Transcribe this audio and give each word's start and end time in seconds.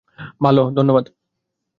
ভাল, 0.41 0.55
ধন্যবাদ। 0.75 1.05